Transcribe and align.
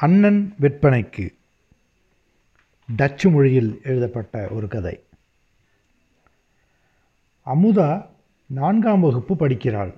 அண்ணன் 0.00 0.54
விற்பனைக்கு. 0.60 1.34
டச்சு 2.96 3.30
மொழியில் 3.30 3.80
எழுதப்பட்ட 3.84 4.48
ஒரு 4.48 4.68
கதை. 4.68 5.00
அமுதா 7.46 8.06
நான்காம் 8.46 9.00
வகுப்பு 9.00 9.36
படிக்கிறாள். 9.36 9.94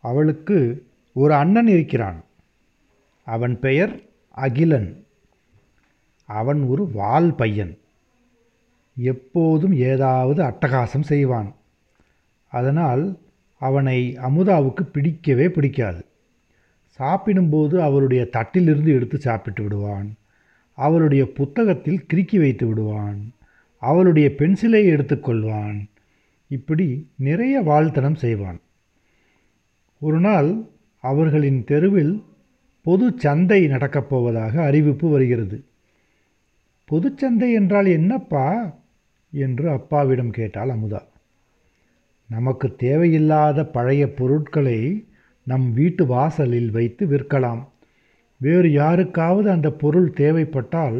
அவளுக்கு 0.00 0.86
ஒரு 1.12 1.34
அண்ணன் 1.34 1.66
இருக்கிறான். 1.66 2.24
அவன் 3.24 3.60
பெயர் 3.60 4.00
அகிலன். 4.28 5.06
அவன் 6.24 6.62
ஒரு 6.62 6.90
வால் 6.90 7.34
பையன். 7.34 7.78
எப்போதும் 8.96 9.72
ஏதாவது 9.72 10.42
அட்டகாசம் 10.42 11.02
செய்வான். 11.02 11.54
அதனால் 12.50 13.18
அவனை 13.58 14.16
அமுதாவுக்கு 14.16 14.82
பிடிக்கவே 14.82 15.48
பிடிக்காது. 15.48 16.04
சாப்பிடும்போது 16.96 17.82
அவருடைய 17.82 18.28
தட்டிலிருந்து 18.32 18.92
எடுத்து 18.94 19.20
சாப்பிட்டு 19.20 19.62
விடுவான். 19.62 20.14
அவளுடைய 20.74 21.32
புத்தகத்தில் 21.32 22.06
கிறுக்கி 22.14 22.38
வைத்து 22.38 22.66
விடுவான். 22.66 23.32
அவளுடைய 23.78 24.32
பென்சிலை 24.38 24.82
எடுத்துக்கொள்வான் 24.88 25.88
இப்படி 26.48 27.10
நிறைய 27.16 27.60
வாழ்த்தனம் 27.60 28.14
செய்வான். 28.14 28.60
ஒரு 30.00 30.20
நாள் 30.20 30.62
அவர்களின் 31.00 31.64
தெருவில் 31.64 32.22
பொது 32.80 33.12
சந்தை 33.16 33.66
நடக்கப் 33.66 34.08
போவதாக 34.08 34.64
அறிவிப்பு 34.64 35.08
வருகிறது. 35.08 35.64
பொதுச்சந்தை 36.90 37.52
என்றால் 37.52 37.86
என்னப்பா? 37.86 38.76
என்று 39.32 39.70
அப்பாவிடம் 39.70 40.30
கேட்டாள் 40.30 40.68
அமுதா. 40.68 41.02
நமக்கு 42.28 42.74
தேவையில்லாத 42.76 43.64
பழைய 43.66 44.14
பொருட்களை 44.14 45.06
நம் 45.46 45.72
வீட்டு 45.72 46.06
வாசலில் 46.06 46.70
வைத்து 46.70 47.06
விற்கலாம். 47.06 47.62
வேறு 48.40 48.68
யாருக்காவது 48.72 49.48
அந்த 49.50 49.68
பொருள் 49.82 50.08
தேவைப்பட்டால் 50.10 50.96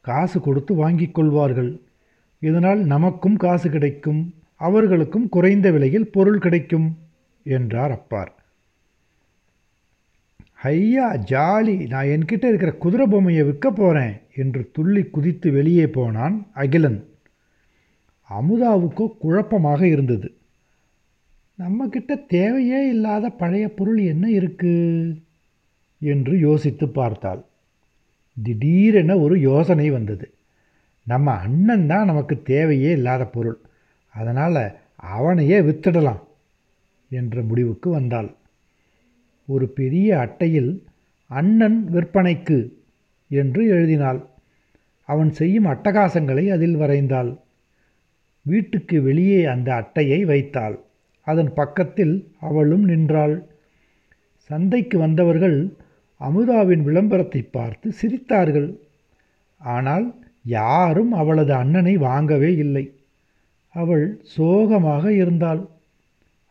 காசு 0.00 0.40
கொடுத்து 0.40 0.74
வாங்கிக் 0.74 1.14
கொள்வார்கள். 1.14 1.72
இதனால் 2.42 2.80
நமக்கும் 2.84 3.36
காசு 3.36 3.70
கிடைக்கும் 3.70 4.20
அவர்களுக்கும் 4.56 5.26
குறைந்த 5.28 5.66
விலையில் 5.70 6.10
பொருள் 6.10 6.38
கிடைக்கும் 6.38 6.88
என்றார் 7.46 7.94
அப்பார். 7.98 8.32
ஐயா 10.72 11.06
ஜாலி 11.30 11.76
நான் 11.88 12.06
என்கிட்ட 12.06 12.44
இருக்கிற 12.50 12.72
குதிரை 12.72 13.06
பொம்மையை 13.06 13.44
விற்க 13.44 13.70
போகிறேன் 13.70 14.14
என்று 14.36 14.62
துள்ளி 14.72 15.02
குதித்து 15.04 15.48
வெளியே 15.52 15.86
போனான் 15.86 16.36
அகிலன். 16.54 17.00
அமுதாவுக்கோ 18.30 19.06
குழப்பமாக 19.18 19.80
இருந்தது. 19.86 20.28
நம்மக்கிட்ட 21.58 22.26
தேவையே 22.26 22.88
இல்லாத 22.88 23.30
பழைய 23.30 23.74
பொருள் 23.74 23.98
என்ன 23.98 24.28
இருக்குது 24.28 25.16
என்று 25.98 26.38
யோசித்து 26.38 26.88
பார்த்தாள். 26.88 27.44
திடீரென 28.36 29.18
ஒரு 29.18 29.40
யோசனை 29.40 29.90
வந்தது. 29.90 30.34
நம்ம 31.06 31.30
அண்ணன் 31.32 31.86
தான் 31.86 32.04
நமக்கு 32.04 32.42
தேவையே 32.42 32.90
இல்லாத 32.90 33.24
பொருள். 33.26 33.58
அதனால் 34.14 34.80
அவனையே 34.96 35.60
வித்துடலாம் 35.60 36.22
என்ற 37.10 37.42
முடிவுக்கு 37.42 37.90
வந்தாள். 37.90 38.30
ஒரு 39.44 39.68
பெரிய 39.68 40.18
அட்டையில் 40.18 40.86
அண்ணன் 41.26 41.88
விற்பனைக்கு 41.92 42.58
என்று 43.30 43.66
எழுதினாள். 43.66 44.20
அவன் 45.08 45.30
செய்யும் 45.30 45.64
அட்டகாசங்களை 45.64 46.44
அதில் 46.50 46.76
வரைந்தாள். 46.76 47.38
வீட்டுக்கு 48.42 49.02
வெளியே 49.02 49.44
அந்த 49.44 49.74
அட்டையை 49.74 50.24
வைத்தாள். 50.24 50.76
அதன் 51.26 51.54
பக்கத்தில் 51.54 52.32
அவளும் 52.40 52.84
நின்றாள். 52.84 53.46
சந்தைக்கு 54.36 54.98
வந்தவர்கள் 54.98 55.76
அமுதாவின் 56.20 56.82
விளம்பரத்தை 56.82 57.42
பார்த்து 57.42 57.92
சிரித்தார்கள். 58.02 58.78
ஆனால் 59.60 60.20
யாரும் 60.44 61.12
அவளது 61.12 61.54
அண்ணனை 61.54 61.96
வாங்கவே 61.96 62.56
இல்லை. 62.56 62.84
அவள் 63.74 64.20
சோகமாக 64.22 65.12
இருந்தாள். 65.12 65.68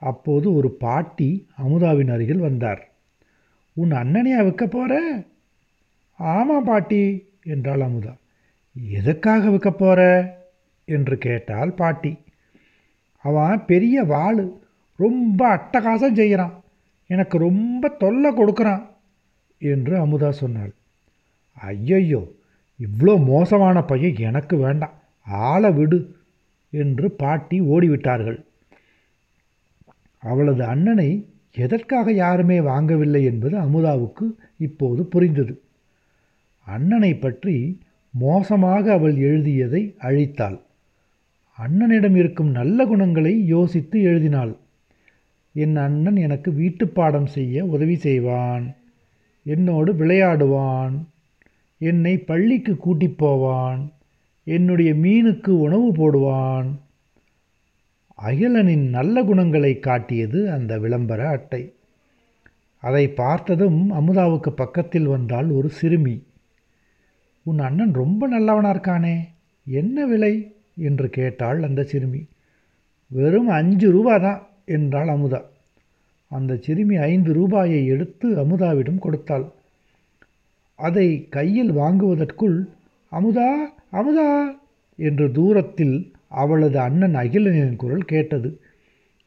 அப்போது 0.01 0.53
ஒரு 0.53 0.71
பாட்டி 0.71 1.47
அமுதாவின் 1.63 2.11
அருகில் 2.11 2.37
வந்தார். 2.37 2.89
உன் 3.73 3.91
அண்ணனையா 3.91 4.43
விற்க 4.43 4.67
போற? 4.67 5.23
ஆமாம் 6.15 6.63
பாட்டி 6.63 7.29
என்றாள் 7.43 7.79
அமுதா. 7.79 8.13
எதுக்காக 8.89 9.49
விற்க 9.49 9.71
போற? 9.71 10.01
என்று 10.85 11.17
கேட்டால் 11.17 11.73
பாட்டி. 11.73 12.17
அவன் 13.25 13.65
பெரிய 13.65 14.03
வாள். 14.03 14.61
ரொம்ப 15.03 15.39
அட்டகாசம் 15.57 16.17
செய்கிறான். 16.19 16.53
எனக்கு 17.09 17.37
ரொம்ப 17.37 17.89
தொல்லை 18.01 18.29
கொடுக்குறான் 18.31 18.83
என்று 19.61 19.93
அமுதா 20.03 20.29
சொன்னாள். 20.29 20.71
ஐயையோ 21.57 22.21
இவ்வளோ 22.79 23.13
மோசமான 23.25 23.77
பையன் 23.83 24.21
எனக்கு 24.29 24.55
வேண்டாம் 24.57 24.95
ஆளை 25.47 25.69
விடு 25.71 25.99
என்று 26.73 27.07
பாட்டி 27.11 27.57
ஓடிவிட்டார்கள். 27.73 28.39
அவளது 30.23 30.63
அண்ணனை 30.63 31.09
எதற்காக 31.55 32.11
யாருமே 32.13 32.57
வாங்கவில்லை 32.61 33.21
என்பது 33.23 33.55
அமுதாவுக்கு 33.57 34.25
இப்போது 34.57 35.01
புரிந்தது. 35.03 35.53
அண்ணனை 36.67 37.13
பற்றி 37.15 37.55
மோசமாக 38.13 38.85
அவள் 38.93 39.15
எழுதியதை 39.29 39.81
அழித்தாள். 39.99 40.57
அண்ணனிடம் 41.57 42.15
இருக்கும் 42.15 42.51
நல்ல 42.51 42.85
குணங்களை 42.85 43.33
யோசித்து 43.45 43.97
எழுதினாள். 44.01 44.53
என் 45.53 45.75
அண்ணன் 45.75 46.15
எனக்கு 46.15 46.51
வீட்டுப்பாடம் 46.51 47.25
செய்ய 47.25 47.65
உதவி 47.65 47.95
செய்வான். 47.95 48.75
என்னோடு 49.43 49.93
விளையாடுவான். 49.93 50.93
என்னை 51.77 52.17
பள்ளிக்கு 52.17 52.77
கூட்டி 52.77 53.09
போவான். 53.09 53.91
என்னுடைய 54.43 54.93
மீனுக்கு 54.93 55.49
உணவு 55.49 55.91
போடுவான். 55.91 56.65
அகிலனின் 58.25 58.89
நல்ல 58.89 59.23
குணங்களை 59.23 59.79
காட்டியது 59.79 60.51
அந்த 60.51 60.79
விளம்பர 60.79 61.29
அட்டை. 61.29 61.73
அதை 62.77 63.09
பார்த்ததும் 63.09 63.91
அமுதாவுக்கு 63.91 64.49
பக்கத்தில் 64.49 65.05
வந்தால் 65.05 65.49
ஒரு 65.49 65.69
சிறுமி. 65.69 66.23
உன் 67.43 67.59
அண்ணன் 67.59 67.93
ரொம்ப 67.93 68.27
நல்லவனாக 68.27 68.77
இருக்கானே 68.77 69.17
என்ன 69.65 70.05
விலை? 70.05 70.55
என்று 70.77 71.09
கேட்டாள் 71.09 71.63
அந்த 71.63 71.83
சிறுமி. 71.83 72.27
வெறும் 73.07 73.47
அஞ்சு 73.47 73.91
ரூபா 73.91 74.17
தான் 74.17 74.47
என்றாள் 74.71 75.07
அமுதா. 75.07 75.41
அந்த 76.31 76.57
சிறுமி 76.61 76.95
ஐந்து 76.95 77.33
ரூபாயை 77.33 77.85
எடுத்து 77.85 78.27
அமுதாவிடம் 78.35 78.99
கொடுத்தாள். 78.99 79.45
அதை 80.79 81.07
கையில் 81.29 81.71
வாங்குவதற்குள் 81.71 82.57
அமுதா 83.11 83.49
அமுதா 83.91 84.29
என்று 84.99 85.31
தூரத்தில் 85.31 85.95
அவளது 86.27 86.79
அண்ணன் 86.79 87.15
அகிலனின் 87.15 87.75
குரல் 87.75 88.05
கேட்டது. 88.05 88.49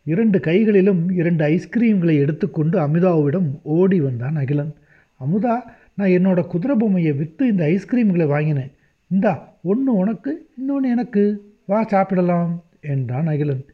இரண்டு 0.07 0.39
கைகளிலும் 0.41 1.03
இரண்டு 1.11 1.43
ஐஸ்கிரீம்களை 1.47 2.15
எடுத்துக்கொண்டு 2.19 2.77
அமுதாவிடம் 2.79 3.51
ஓடி 3.63 4.01
வந்தான் 4.01 4.37
அகிலன். 4.37 4.73
அமுதா 5.21 5.55
நான் 5.97 6.15
என்னோட 6.17 6.41
குதிரை 6.47 6.77
பொம்மையை 6.77 7.13
விற்று 7.13 7.45
இந்த 7.47 7.65
ஐஸ்கிரீம்களை 7.67 8.27
வாங்கினேன். 8.27 8.73
இந்தா 9.11 9.33
ஒன்று 9.63 9.93
உனக்கு 9.95 10.33
இன்னொன்று 10.59 10.89
எனக்கு. 10.91 11.25
வா 11.67 11.81
சாப்பிடலாம் 11.85 12.53
என்றான் 12.81 13.27
அகிலன். 13.27 13.65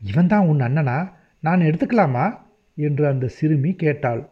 இவன் 0.00 0.26
தான் 0.26 0.46
உன் 0.46 0.60
அண்ணனா? 0.60 1.10
நான் 1.40 1.60
எடுத்துக்கலாமா? 1.60 2.26
என்று 2.76 3.06
அந்த 3.06 3.26
சிறுமி 3.28 3.72
கேட்டாள். 3.72 4.28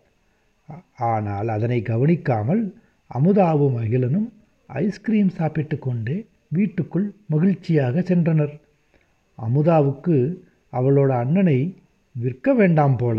ஆனால் 0.95 1.49
அதனை 1.49 1.83
கவனிக்காமல் 1.83 2.63
அமுதாவும் 3.11 3.77
அகிலனும் 3.77 4.29
ஐஸ்கிரீம் 4.67 5.29
சாப்பிட்டு 5.29 5.79
கொண்டே 5.79 6.27
வீட்டுக்குள் 6.49 7.15
மகிழ்ச்சியாக 7.27 8.01
சென்றனர். 8.01 8.61
அமுதாவுக்கு 9.39 10.17
அவளோட 10.73 11.09
அண்ணனை 11.09 11.59
விற்க 12.13 12.55
வேண்டாம் 12.55 12.97
போல. 12.97 13.19